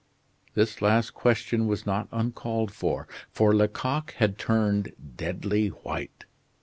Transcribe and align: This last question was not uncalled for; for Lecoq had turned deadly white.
This 0.55 0.81
last 0.81 1.11
question 1.13 1.67
was 1.67 1.85
not 1.85 2.07
uncalled 2.11 2.71
for; 2.71 3.07
for 3.29 3.53
Lecoq 3.53 4.11
had 4.17 4.39
turned 4.39 4.93
deadly 5.15 5.67
white. 5.67 6.25